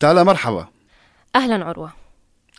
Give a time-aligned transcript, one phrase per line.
[0.00, 0.68] تعالى مرحبا.
[1.36, 1.92] أهلا عروة.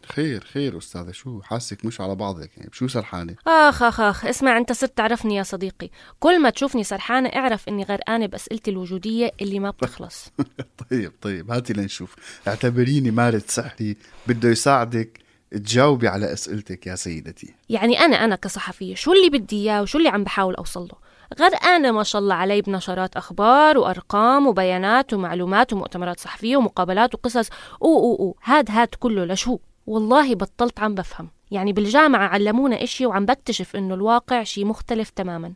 [0.06, 1.12] خير خير أستاذة.
[1.12, 5.36] شو حاسك مش على بعضك يعني؟ شو سرحانة؟ آخ آخ آخ اسمع أنت صرت تعرفني
[5.36, 5.90] يا صديقي.
[6.20, 10.32] كل ما تشوفني سرحانة اعرف أني غرقانة بأسئلتي الوجودية اللي ما بتخلص.
[10.92, 12.16] طيب طيب هاتي لنشوف.
[12.48, 13.96] اعتبريني مارد سحري.
[14.28, 15.20] بده يساعدك
[15.52, 17.54] تجاوبي على أسئلتك يا سيدتي.
[17.70, 21.09] يعني أنا أنا كصحفية شو اللي بدي إياه وشو اللي عم بحاول أوصل له؟
[21.40, 27.50] غرقانة ما شاء الله علي بنشرات أخبار وأرقام وبيانات ومعلومات ومؤتمرات صحفية ومقابلات وقصص.
[27.82, 29.58] أو أو أو هاد هاد كله لشو؟
[29.88, 31.30] والله بطلت عم بفهم.
[31.52, 35.54] يعني بالجامعة علمونا إشي وعم بكتشف إنه الواقع شي مختلف تماما.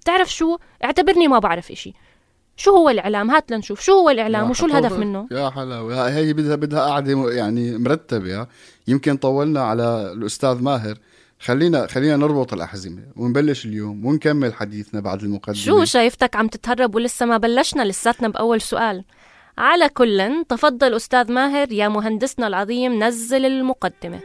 [0.00, 1.94] بتعرف شو؟ اعتبرني ما بعرف إشي.
[2.56, 3.80] شو هو الإعلام؟ هات لنشوف.
[3.80, 4.92] شو هو الإعلام؟ يا وشو الهدف.
[4.92, 6.08] منه؟ يا حلاوة.
[6.08, 8.40] هي بدها بدها قاعدة م- يعني مرتبة.
[8.40, 8.48] ها.
[8.88, 10.98] يمكن طولنا على الأستاذ ماهر.
[11.40, 15.54] خلينا خلينا نربط الأحزمة ونبلش اليوم ونكمل حديثنا بعد المقدمة.
[15.54, 19.04] شو شايفتك عم تتهرب ولسه ما بلشنا؟ لساتنا بأول سؤال.
[19.58, 24.20] على كل تفضل أستاذ ماهر يا مهندسنا العظيم نزل المقدمة.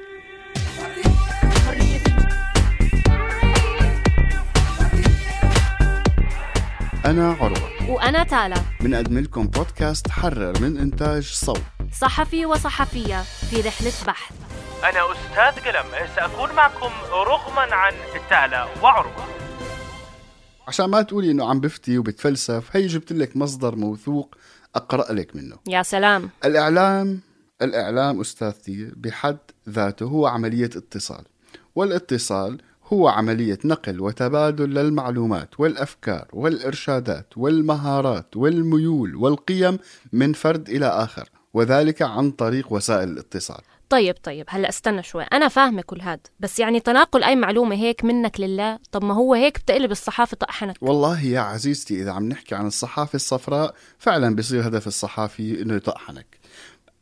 [7.06, 7.90] أنا عروة.
[7.90, 8.56] وأنا تالا.
[8.82, 11.62] بنقدم لكم بودكاست حرر من إنتاج صوت.
[12.02, 14.45] صحفي وصحفية في رحلة بحث.
[14.84, 17.94] أنا أستاذ قلم سأكون معكم رغما عن
[18.30, 19.26] تالا وعروة.
[20.68, 24.36] عشان ما تقولي إنه عم بفتي وبتفلسف هي جبت لك مصدر موثوق
[24.76, 25.58] أقرأ لك منه.
[25.68, 26.30] يا سلام.
[26.46, 27.22] الإعلام
[27.62, 29.38] الإعلام أستاذتي بحد
[29.70, 31.24] ذاته هو عملية اتصال
[31.76, 32.62] والاتصال
[32.94, 39.80] هو عملية نقل وتبادل للمعلومات والأفكار والإرشادات والمهارات والميول والقيم
[40.14, 43.62] من فرد إلى آخر وذلك عن طريق وسائل الاتصال.
[43.90, 45.24] طيب طيب هلا استنى شوي.
[45.24, 49.34] أنا فاهمة كل هاد بس يعني تناقل أي معلومة هيك منك لله؟ طب ما هو
[49.34, 54.68] هيك بتقلب الصحافة طقحنك والله يا عزيزتي إذا عم نحكي عن الصحافة الصفراء فعلا بيصير
[54.68, 56.40] هدف الصحافي إنه يطحنك.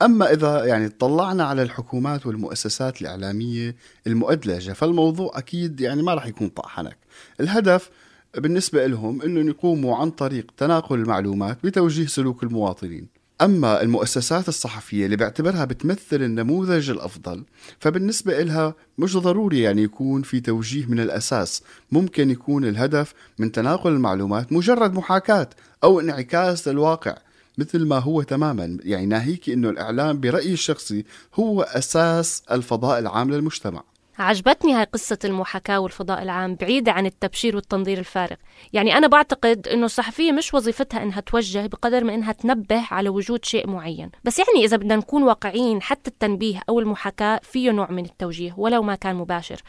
[0.02, 3.76] أما إذا يعني طلعنا على الحكومات والمؤسسات الإعلامية
[4.08, 6.98] المؤدلجة فالموضوع أكيد يعني ما راح يكون طحنك.
[7.40, 7.90] الهدف
[8.38, 13.08] بالنسبة لهم أنهم يقوموا عن طريق تناقل المعلومات بتوجيه سلوك المواطنين.
[13.44, 17.44] أما المؤسسات الصحفية اللي بعتبرها بتمثل النموذج الأفضل
[17.80, 21.64] فبالنسبة إلها مش ضروري يعني يكون في توجيه من الأساس.
[21.92, 25.50] ممكن يكون الهدف من تناقل المعلومات مجرد محاكاة
[25.84, 27.18] أو انعكاس للواقع
[27.58, 28.78] مثل ما هو تماما.
[28.84, 31.06] يعني ناهيك إنه الإعلام برأيي الشخصي
[31.36, 33.84] هو أساس الفضاء العام للمجتمع.
[34.20, 38.36] عجبتني هاي قصة المحاكاة والفضاء العام بعيدة عن التبشير والتنظير الفارغ.
[38.74, 43.46] يعني أنا بعتقد أنه الصحفية مش وظيفتها أنها توجه بقدر ما أنها تنبه على وجود
[43.46, 44.12] شيء معين.
[44.24, 48.84] بس يعني إذا بدنا نكون واقعيين حتى التنبيه أو المحاكاة فيه نوع من التوجيه ولو
[48.84, 49.62] ما كان مباشر.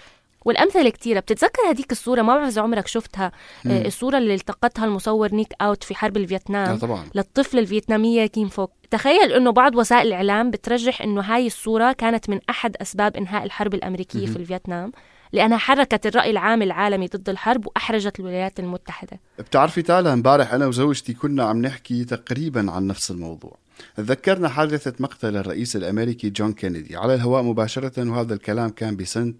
[0.45, 1.21] والأمثلة كتيرة.
[1.21, 3.33] بتتذكر هذيك الصورة؟ ما بعرف إذا عمرك شفتها.
[3.67, 6.69] آه، الصورة اللي التقطها المصور نيك أوت في حرب الفيتنام.
[6.69, 7.05] آه طبعا.
[7.15, 8.71] للطفلة الفيتنامية كيم فوك.
[8.91, 13.75] تخيل أنه بعض وسائل الإعلام بترجح أنه هاي الصورة كانت من أحد أسباب إنهاء الحرب
[13.75, 14.93] الأمريكية في الفيتنام
[15.33, 19.21] لأنها حركت الرأي العام العالمي ضد الحرب وأحرجت الولايات المتحدة.
[19.39, 23.57] بتعرفي تالا امبارح أنا وزوجتي كنا عم نحكي تقريبا عن نفس الموضوع.
[23.97, 29.35] تذكرنا حادثة مقتل الرئيس الأمريكي جون كينيدي على الهواء مباشرة وهذا الكلام كان بسنة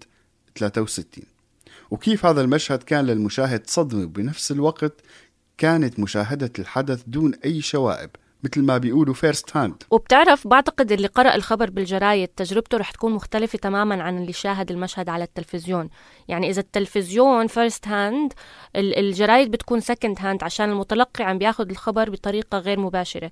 [0.57, 1.23] 63
[1.91, 5.01] وكيف هذا المشهد كان للمشاهد صدمة وبنفس الوقت
[5.57, 8.09] كانت مشاهدة الحدث دون أي شوائب
[8.45, 13.57] مثل ما بيقولوا فيرست هاند وبتعرف بعتقد اللي قرأ الخبر بالجرايد تجربته رح تكون مختلفة
[13.57, 15.89] تماما عن اللي شاهد المشهد على التلفزيون.
[16.27, 18.33] يعني إذا التلفزيون first hand
[18.75, 23.31] الجرايد بتكون second hand عشان المتلقي عم بياخد الخبر بطريقة غير مباشرة.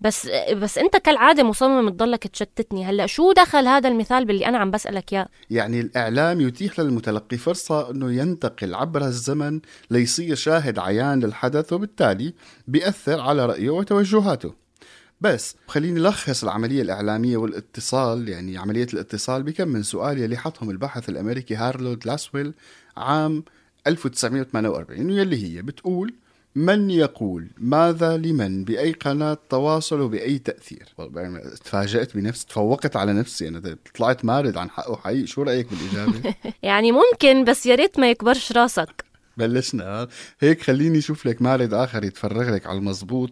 [0.00, 2.84] بس بس انت كالعادة مصمم تضلك تشتتني.
[2.84, 7.90] هلأ شو دخل هذا المثال باللي أنا عم بسألك إياه؟ يعني الإعلام يتيح للمتلقي فرصة
[7.90, 9.60] أنه ينتقل عبر الزمن
[9.90, 12.34] ليصير شاهد عيان للحدث وبالتالي
[12.68, 14.54] بيأثر على رأيه وتوجهاته.
[15.20, 18.28] بس خليني لخص العملية الإعلامية والاتصال.
[18.28, 22.54] يعني عملية الاتصال بكم من سؤال يلي حطهم الباحث الأمريكي هارلود لاسويل
[22.96, 23.44] عام
[23.86, 26.14] 1948 واللي هي بتقول
[26.56, 33.48] من يقول؟ ماذا لمن؟ بأي قناة تواصل وبأي تأثير؟ يعني تفاجأت بنفسي تفوقت على نفسي.
[33.48, 35.26] أنا طلعت مارد عن حقه حقيقي.
[35.26, 39.04] شو رأيك بالإجابة؟ يعني ممكن بس يا ريت ما يكبرش راسك.
[39.36, 40.08] بلشنا.
[40.40, 43.30] هيك خليني أشوف لك مارد آخر يتفرغ لك على المزبوط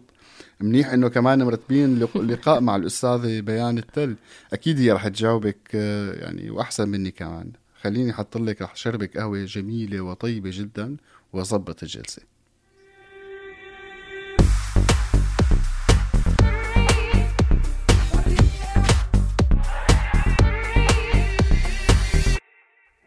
[0.59, 4.15] منيح إنه كمان مرتبين لق- لقاء مع الأستاذة بيان التل.
[4.53, 7.51] أكيد هي رح تجاوبك آه، يعني وأحسن مني كمان.
[7.81, 10.97] خليني أحط لك رح شربك قهوة جميلة وطيبة جدا
[11.33, 12.21] وأظبط الجلسة.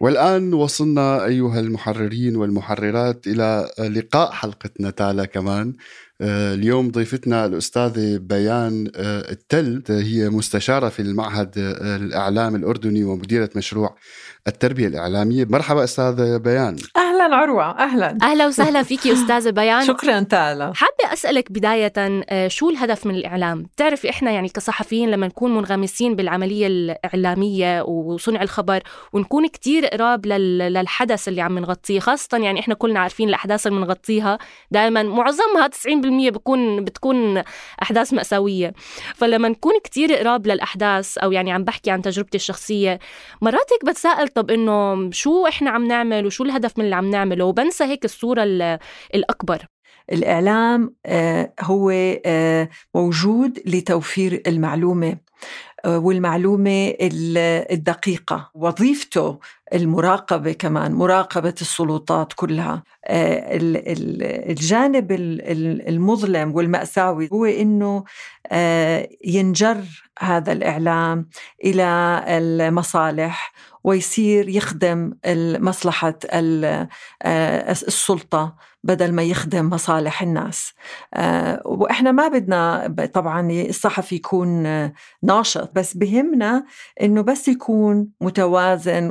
[0.06, 5.74] والآن وصلنا أيها المحررين والمحررات إلى لقاء حلقتنا تالا كمان.
[6.20, 13.96] اليوم ضيفتنا الأستاذة بيان آه، التل هي مستشارة في المعهد آه، الإعلام الأردني ومديرة مشروع
[14.48, 15.44] التربية الإعلامية.
[15.44, 16.76] مرحبا أستاذة بيان.
[16.96, 18.18] أهلا عروة أهلا.
[18.22, 19.84] أهلا وسهلا فيكي أستاذة بيان.
[19.92, 25.26] شكرا تالا حابة أسألك بداية آه، شو الهدف من الإعلام؟ بتعرفي إحنا يعني كصحفيين لما
[25.26, 32.38] نكون منغمسين بالعملية الإعلامية وصنع الخبر ونكون كتير قراب لل- للحدث اللي عم نغطيه خاصة
[32.38, 34.38] يعني إحنا كلنا عارفين الأحداث اللي بنغطيها
[34.70, 37.42] دائما معظمها 90% بكون بتكون
[37.82, 38.72] أحداث مأساوية.
[39.14, 42.98] فلما نكون كتير قراب للأحداث أو يعني عم بحكي عن تجربتي الشخصية
[43.42, 47.44] مرات هيك بتساءل طب إنه شو إحنا عم نعمل وشو الهدف من اللي عم نعمله؟
[47.44, 48.78] وبنسى هيك الصورة ال-
[49.14, 49.66] الأكبر.
[50.12, 51.90] الإعلام آه، هو
[52.26, 55.16] آه، موجود لتوفير المعلومة
[55.84, 58.50] آه، والمعلومة ال- الدقيقة.
[58.54, 59.38] وظيفته
[59.74, 62.82] المراقبة كمان مراقبة السلطات كلها.
[63.06, 68.04] آه، ال- ال- الجانب ال- ال- المظلم والمأساوي هو إنه
[68.52, 69.76] آه، ينجر
[70.18, 71.28] هذا الإعلام
[71.64, 71.84] إلى
[72.28, 73.52] المصالح
[73.84, 75.12] ويصير يخدم
[75.60, 76.88] مصلحه ال-
[77.22, 80.72] آه، السلطة بدل ما يخدم مصالح الناس.
[81.64, 84.62] وإحنا ما بدنا طبعا الصحفي يكون
[85.22, 86.64] ناشط بس بهمنا
[87.02, 89.10] إنه بس يكون متوازن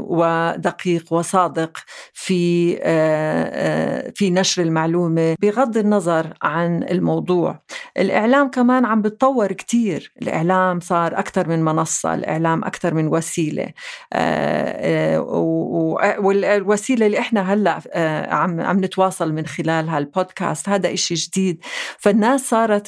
[0.54, 1.78] ودقيق وصادق
[2.14, 7.60] في آه، آه، في نشر المعلومة بغض النظر عن الموضوع.
[7.98, 10.12] الإعلام كمان عم بتطور كتير.
[10.22, 13.68] الإعلام صار أكثر من منصة الإعلام أكثر من وسيلة.
[14.14, 20.94] آه، و- و- والوسيلة اللي إحنا هلأ آه، عم عم نتواصل من خلالها البودكاست هذا
[20.94, 21.64] إشي جديد.
[22.00, 22.88] فالناس صارت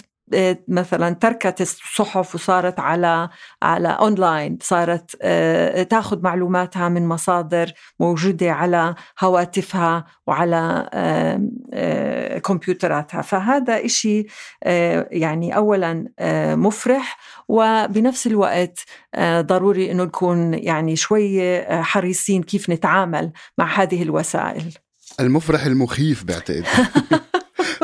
[0.68, 3.30] مثلا تركت الصحف وصارت على
[3.64, 13.22] على أونلاين صارت آه، تاخذ معلوماتها من مصادر موجودة على هواتفها وعلى آه، كمبيوتراتها.
[13.22, 14.26] فهذا إشي
[14.64, 16.08] آه، يعني اولا
[16.56, 18.80] مفرح وبنفس الوقت
[19.40, 24.74] ضروري إنه نكون يعني شوي آه، حريصين كيف نتعامل مع هذه الوسائل.
[25.20, 26.66] المفرح المخيف بعتقد.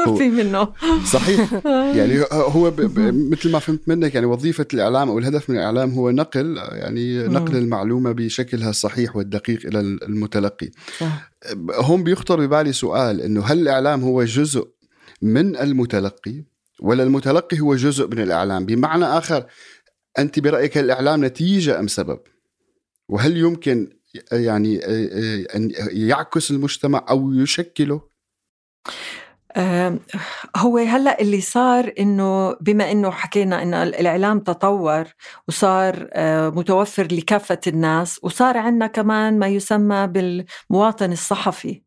[0.06, 0.74] في منه.
[1.06, 1.54] صحيح.
[1.98, 2.82] يعني هو ب...
[2.82, 3.32] ب...
[3.32, 7.56] مثل ما فهمت منك يعني وظيفة الإعلام أو الهدف من الإعلام هو نقل يعني نقل
[7.56, 10.70] المعلومة بشكلها الصحيح والدقيق إلى المتلقي.
[11.00, 11.32] صح.
[11.72, 14.68] هون بيخطر ببالي سؤال إنه هل الإعلام هو جزء
[15.22, 16.44] من المتلقي
[16.80, 19.46] ولا المتلقي هو جزء من الإعلام؟ بمعنى آخر
[20.20, 22.20] أنت برأيك الإعلام نتيجة أم سبب؟
[23.10, 23.90] وهل يمكن
[24.32, 24.80] يعني
[25.56, 28.02] أن يعكس المجتمع أو يشكله؟
[30.58, 35.04] هو هلأ اللي صار إنه بما إنه حكينا إنه الإعلام تطور
[35.48, 41.82] وصار آه، متوفر لكافة الناس وصار عندنا كمان ما يسمى بالمواطن الصحفي.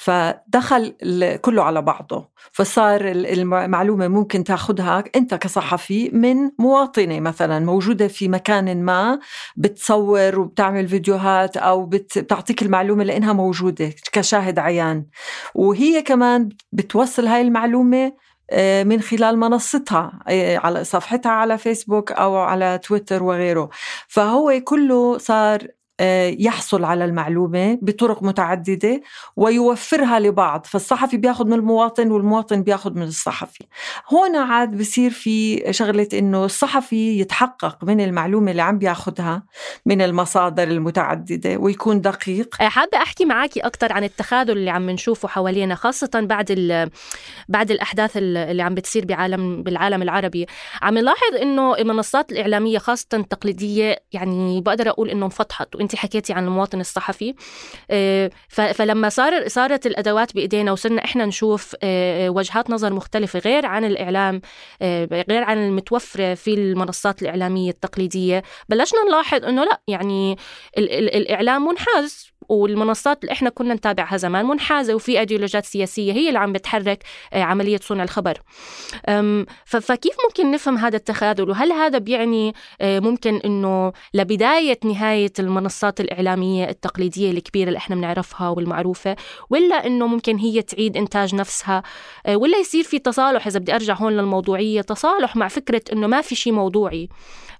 [0.00, 0.94] فدخل
[1.40, 2.28] كله على بعضه.
[2.52, 9.18] فصار ال- المعلومة ممكن تاخدها أنت كصحفي من مواطنة مثلا موجودة في مكان ما
[9.56, 15.06] بتصور وبتعمل فيديوهات أو بت- بتعطيك المعلومة لأنها موجودة كشاهد عيان.
[15.54, 18.12] وهي كمان بتوصل هاي المعلومة
[18.52, 23.68] آه، من خلال منصتها آه، على صفحتها على فيسبوك أو على تويتر وغيره.
[24.08, 25.66] فهو كله صار
[26.38, 29.00] يحصل على المعلومة بطرق متعددة
[29.36, 33.64] ويوفرها لبعض فالصحفي بياخد من المواطن والمواطن بياخد من الصحفي.
[34.08, 39.42] هون عاد بصير في شغلة إنه الصحفي يتحقق من المعلومة اللي عم بياخدها
[39.86, 42.62] من المصادر المتعددة ويكون دقيق.
[42.62, 46.50] آه، حابة أحكي معاكي أكثر عن التخاذل اللي عم نشوفه حوالينا خاصة بعد
[47.48, 50.46] بعد الأحداث اللي عم بتصير بعالم بالعالم العربي.
[50.82, 56.44] عم نلاحظ إنه المنصات الإعلامية خاصة التقليدية يعني بقدر أقول إنه انفتحت وأنت حكيتي عن
[56.44, 57.34] المواطن الصحفي.
[57.90, 63.84] آه، فلما صار صارت الأدوات بإيدينا وصرنا إحنا نشوف آه، وجهات نظر مختلفة غير عن
[63.84, 64.40] الإعلام
[65.30, 68.42] غير عن المتوفرة في المنصات الإعلامية التقليدية.
[68.68, 70.36] بلشنا نلاحظ إنه لا يعني
[70.78, 72.30] الإعلام منحاز.
[72.50, 77.42] والمنصات اللي إحنا كنا نتابعها زمان منحازة وفي أيديولوجيات سياسية هي اللي عم بتحرك آه،
[77.42, 78.38] عملية صنع الخبر.
[79.64, 86.68] فكيف ممكن نفهم هذا التخاذل؟ وهل هذا بيعني آه، ممكن إنه لبداية نهاية المنصات الإعلامية
[86.68, 89.16] التقليدية الكبيرة اللي إحنا بنعرفها والمعروفة
[89.50, 91.82] ولا إنه ممكن هي تعيد إنتاج نفسها؟
[92.26, 96.20] آه، ولا يصير في تصالح؟ إذا بدي أرجع هون للموضوعية تصالح مع فكرة إنه ما
[96.20, 97.08] في شيء موضوعي.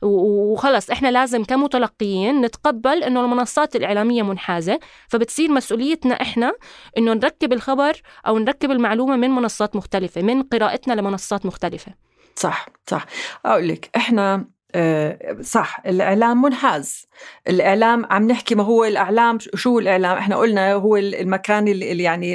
[0.02, 4.79] وخلص إحنا لازم كمتلقيين نتقبل إنه المنصات الإعلامية منحازة.
[5.08, 6.52] فبتصير مسؤوليتنا إحنا
[6.99, 11.94] إنه نركب الخبر أو نركب المعلومة من منصات مختلفة من قراءتنا لمنصات مختلفة.
[12.37, 13.06] صح صح.
[13.46, 14.44] أقول لك إحنا
[14.75, 17.06] آه، صح الإعلام منحاز.
[17.49, 22.34] الإعلام عم نحكي ما هو الإعلام شو الإعلام؟ إحنا قلنا هو المكان اللي يعني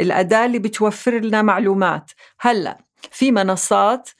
[0.00, 2.10] الأداة اللي بتوفر لنا معلومات.
[2.40, 2.78] هلأ
[3.10, 4.10] في منصات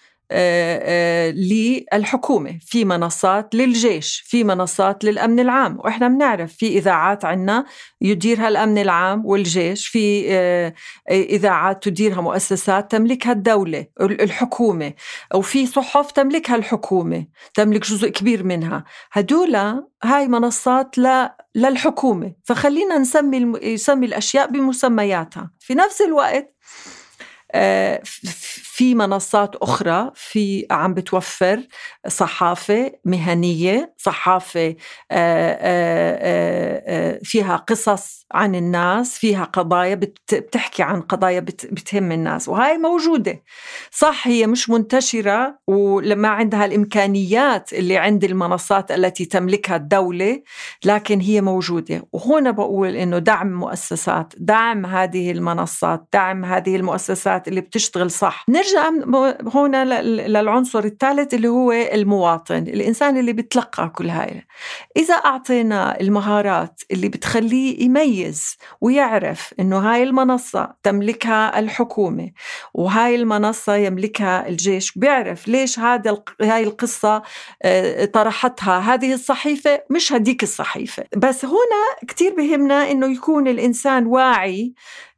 [1.32, 2.58] للحكومة.
[2.66, 5.78] في منصات للجيش في منصات للأمن العام.
[5.78, 7.64] وإحنا بنعرف في إذاعات عنا
[8.00, 10.74] يديرها الأمن العام والجيش في آه،
[11.10, 14.92] إذاعات تديرها مؤسسات تملكها الدولة الحكومة.
[15.34, 18.84] وفي صحف تملكها الحكومة تملك جزء كبير منها.
[19.12, 19.56] هدول
[20.04, 22.32] هاي منصات ل للحكومة.
[22.44, 25.50] فخلينا نسمي يسمي الأشياء بمسمياتها.
[25.60, 26.54] في نفس الوقت
[28.82, 31.66] في منصات أخرى في عم بتوفر
[32.08, 34.76] صحافة مهنية صحافة آه،
[35.10, 43.42] آه، آه، فيها قصص عن الناس فيها قضايا بتحكي عن قضايا بتهم الناس وهاي موجودة.
[43.90, 50.42] صح هي مش منتشرة ولما عندها الإمكانيات اللي عند المنصات التي تملكها الدولة
[50.84, 52.08] لكن هي موجودة.
[52.12, 58.44] وهنا بقول إنه دعم مؤسسات دعم هذه المنصات دعم هذه المؤسسات اللي بتشتغل صح.
[58.48, 58.71] نرجع
[59.54, 64.46] هنا للعنصر الثالث اللي هو المواطن الإنسان اللي بتلقى كل هاي.
[64.96, 72.30] إذا أعطينا المهارات اللي بتخليه يميز ويعرف إنه هاي المنصة تملكها الحكومة
[72.74, 77.22] وهاي المنصة يملكها الجيش بيعرف ليش هذا هاي القصة
[77.62, 81.04] آه، طرحتها هذه الصحيفة مش هديك الصحيفة.
[81.16, 84.74] بس هنا كتير بهمنا إنه يكون الإنسان واعي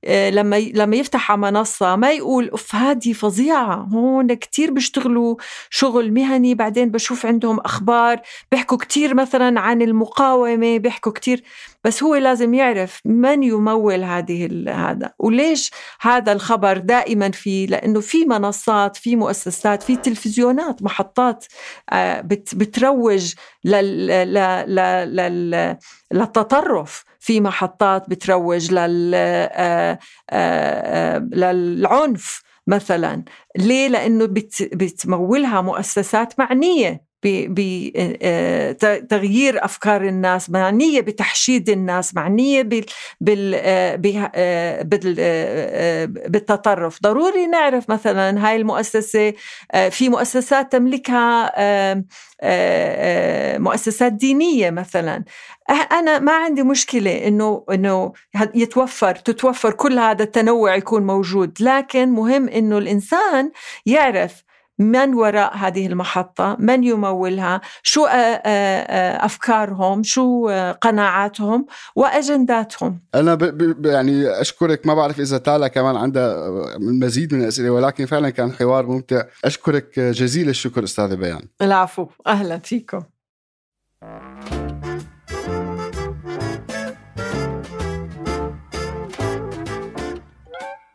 [0.08, 5.36] لما لما يفتح على منصة ما يقول أوف هذه فظيعة هون كتير بيشتغلوا
[5.70, 8.20] شغل مهني بعدين بشوف عندهم أخبار
[8.52, 11.42] بيحكوا كتير مثلا عن المقاومة بيحكوا كتير
[11.84, 15.12] بس هو لازم يعرف من يمول هذه هذا.
[15.18, 21.44] وليش هذا الخبر دائما في لأنه في منصات في مؤسسات في تلفزيونات محطات
[21.92, 22.20] آه،
[22.54, 23.34] بتروج
[26.12, 27.04] للتطرف.
[27.20, 29.98] في محطات بتروج لل آه،
[30.30, 33.24] آه، للعنف مثلا.
[33.58, 34.26] ليه؟ لأنه
[34.72, 37.13] بتمولها مؤسسات معنية.
[38.74, 42.62] بتغيير آه، أفكار الناس معنية بتحشيد الناس معنية
[46.28, 47.02] بالتطرف.
[47.02, 49.34] ضروري نعرف مثلا هاي المؤسسة
[49.90, 51.52] في مؤسسات تملكها
[53.58, 55.24] مؤسسات دينية مثلا.
[55.92, 58.12] أنا ما عندي مشكلة إنه إنه
[58.54, 63.50] يتوفر تتوفر كل هذا التنوع يكون موجود لكن مهم إنه الإنسان
[63.86, 64.43] يعرف
[64.78, 70.48] من وراء هذه المحطة؟ من يمولها؟ شو أفكارهم؟ شو
[70.80, 71.66] قناعاتهم؟
[71.96, 73.44] وأجنداتهم؟ أنا ب
[73.82, 74.86] ب يعني أشكرك.
[74.86, 79.22] ما بعرف إذا تالا كمان عندها المزيد من الأسئلة ولكن فعلا كان حوار ممتع.
[79.44, 81.48] أشكرك جزيل الشكر أستاذة بيان.
[81.62, 82.06] العفو.
[82.26, 83.02] أهلا فيكم.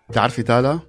[0.10, 0.80] بتعرفي تالا؟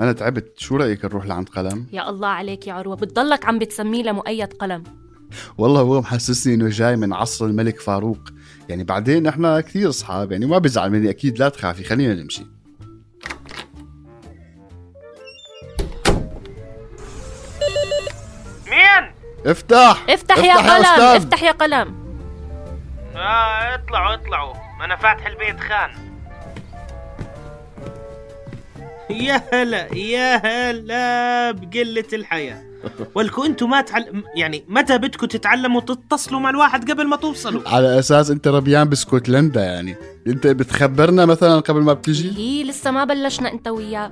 [0.00, 0.58] أنا تعبت.
[0.58, 2.96] شو رأيك نروح لعند قلم؟ يا الله عليك يا عروة.
[2.96, 4.84] بتضلك عم بتسميه لمؤيد قلم.
[5.58, 8.18] والله هو محسسني إنه جاي من عصر الملك فاروق.
[8.68, 11.10] يعني بعدين إحنا كثير أصحاب يعني ما بزعل مني.
[11.10, 12.46] أكيد لا تخافي خلينا نمشي.
[18.70, 19.12] مين؟
[19.46, 20.04] افتح!
[20.08, 22.02] افتح, افتح يا قلم افتح يا قلم.
[23.16, 24.54] آه اطلعوا اطلعوا.
[24.84, 26.11] أنا فاتح البيت خان.
[29.10, 32.62] يا هلا يا هلا بقلة الحياة.
[33.14, 34.22] ولكم أنتم ما تعل...
[34.36, 39.64] يعني متى بدكم تتعلموا تتصلوا مع الواحد قبل ما توصلوا؟ على أساس انت ربيان باسكتلندا
[39.64, 39.96] يعني.
[40.26, 44.10] انت بتخبرنا مثلا قبل ما بتجي؟ هي لسه ما بلشنا انت وياه.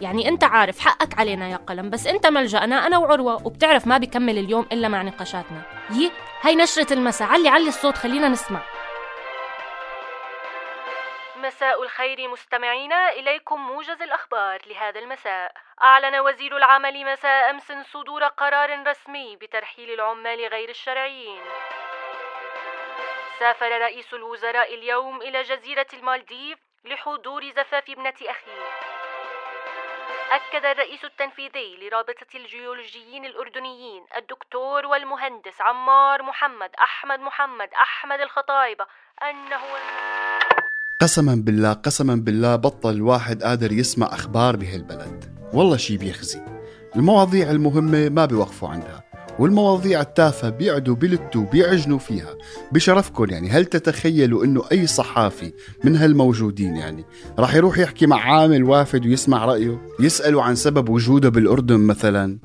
[0.00, 4.38] يعني انت عارف حقك علينا يا قلم بس انت ملجأنا أنا وعروة وبتعرف ما بيكمل
[4.38, 5.62] اليوم إلا مع نقاشاتنا.
[5.94, 6.10] يي
[6.42, 8.62] هاي نشرة المساء علي علي الصوت خلينا نسمع.
[11.42, 15.52] مساء الخير مستمعينا إليكم موجز الأخبار لهذا المساء.
[15.82, 21.42] أعلن وزير العمل مساء أمس صدور قرار رسمي بترحيل العمال غير الشرعيين.
[23.38, 28.62] سافر رئيس الوزراء اليوم إلى جزيرة المالديف لحضور زفاف ابنة أخيه.
[30.30, 38.86] أكد الرئيس التنفيذي لرابطة الجيولوجيين الأردنيين الدكتور والمهندس عمار محمد أحمد محمد أحمد الخطايبة
[39.22, 39.62] أنه
[41.02, 45.24] قسما بالله قسما بالله بطل الواحد قادر يسمع أخبار بهالبلد.
[45.52, 46.40] والله شي بيخزي.
[46.96, 49.04] المواضيع المهمة ما بيوقفوا عندها
[49.38, 52.34] والمواضيع التافهة بيقعدوا بيلتوا بيعجنوا فيها.
[52.72, 55.52] بشرفكم يعني هل تتخيلوا إنه أي صحافي
[55.84, 57.04] من هالموجودين يعني
[57.38, 62.38] راح يروح يحكي مع عامل وافد ويسمع رأيه؟ يسأله عن سبب وجوده بالأردن مثلا؟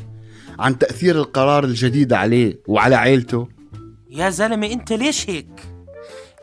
[0.60, 3.48] عن تأثير القرار الجديد عليه وعلى عيلته؟
[4.10, 5.62] يا زلمة أنت ليش هيك؟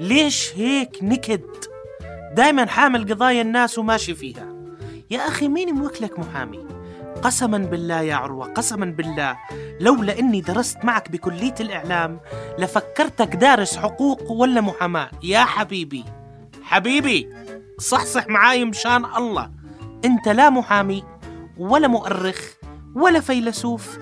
[0.00, 1.74] ليش هيك نكد
[2.36, 4.54] دايما حامل قضايا الناس وماشي فيها.
[5.10, 6.66] يا أخي مين موكلك محامي؟
[7.22, 9.36] قسما بالله يا عروة قسما بالله.
[9.80, 12.20] لولا إني درست معك بكلية الإعلام
[12.58, 15.10] لفكرتك دارس حقوق ولا محاماة.
[15.22, 16.04] يا حبيبي
[16.62, 17.28] حبيبي
[17.78, 19.50] صحصح معاي مشان الله.
[20.04, 21.04] أنت لا محامي
[21.58, 22.40] ولا مؤرخ
[22.94, 23.98] ولا فيلسوف.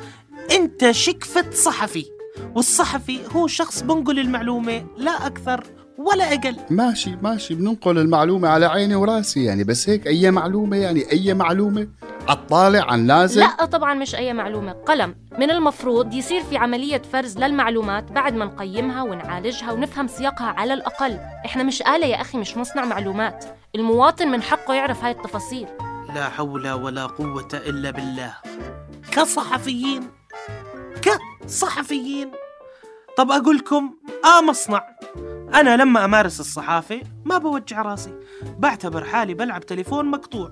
[0.51, 2.07] أنت شكفة صحفي
[2.55, 5.65] والصحفي هو شخص بنقل المعلومة لا أكثر
[6.03, 6.57] ولا أقل.
[6.71, 7.55] ماشي ماشي.
[7.55, 11.89] بننقل المعلومة على عيني وراسي يعني بس هيك أي معلومة يعني أي معلومة
[12.29, 14.73] عالطالع عن نازل لا طبعا مش أي معلومة.
[14.73, 15.15] قلم.
[15.39, 21.19] من المفروض يصير في عملية فرز للمعلومات بعد ما نقيمها ونعالجها ونفهم سياقها على الأقل.
[21.47, 23.45] إحنا مش آلة يا أخي مش مصنع معلومات.
[23.75, 25.67] المواطن من حقه يعرف هاي التفاصيل.
[26.15, 28.35] لا حول ولا قوة إلا بالله.
[29.13, 30.03] كصحفيين
[31.03, 32.31] كصحفيين.
[33.17, 33.91] طب أقول لكم
[34.25, 34.83] آه مصنع.
[35.55, 38.15] أنا لما أمارس الصحافة ما بوجع راسي.
[38.59, 40.51] بعتبر حالي بلعب تليفون مقطوع.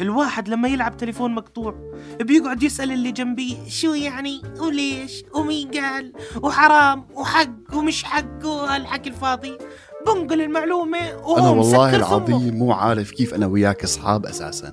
[0.00, 1.74] الواحد لما يلعب تليفون مقطوع
[2.20, 6.12] بيقعد يسأل اللي جنبيه شو يعني؟ وليش؟ ومين قال؟
[6.42, 9.58] وحرام؟ وحق؟ ومش حق؟ وهالحكي الفاضي.
[10.06, 11.96] بنقل المعلومة وهو أنا والله.
[11.96, 14.72] العظيم مو عارف كيف أنا وياك أصحاب أساسا.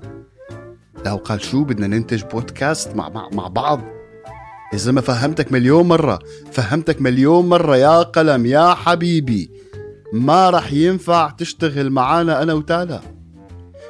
[1.06, 3.80] لو قال شو بدنا ننتج بودكاست مع, مع, مع بعض؟
[4.72, 6.18] يا زلمة فهمتك مليون مرة
[6.52, 9.50] فهمتك مليون مرة يا قلم يا حبيبي.
[10.16, 13.00] ما رح ينفع تشتغل معانا أنا وتالا.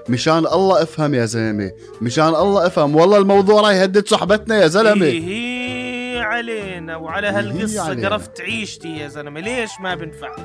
[0.09, 1.71] مشان الله افهم يا زلمة
[2.03, 2.97] مشان الله افهم.
[2.97, 5.07] والله الموضوع راح يهدد صحبتنا يا زلمة.
[5.07, 8.09] هي علينا وعلى هالقصة علينا.
[8.09, 9.41] قرفت عيشتي يا زلمة.
[9.41, 10.37] ليش ما بنفع؟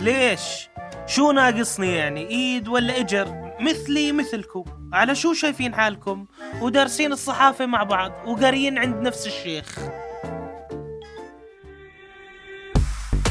[0.00, 0.68] ليش؟
[1.06, 6.26] شو ناقصني يعني؟ إيد ولا إجر؟ مثلي مثلكم على شو شايفين حالكم؟
[6.60, 9.78] ودارسين الصحافة مع بعض وقاريين عند نفس الشيخ.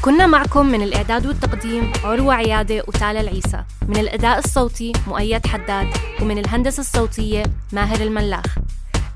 [0.09, 3.63] كنا معكم من الإعداد والتقديم عروة عيادة وتالا العيسى.
[3.87, 5.87] من الأداء الصوتي مؤيد حداد
[6.21, 7.43] ومن الهندسة الصوتية
[7.73, 8.45] ماهر الملاخ.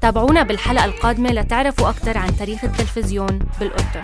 [0.01, 4.03] تابعونا بالحلقة القادمة لتعرفوا أكثر عن تاريخ التلفزيون بالأردن.